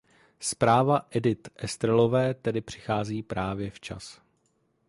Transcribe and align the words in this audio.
Zpráva 0.39 1.07
Edite 1.11 1.49
Estrelové 1.57 2.33
tedy 2.33 2.61
přichází 2.61 3.23
právě 3.23 3.69
včas. 3.71 4.21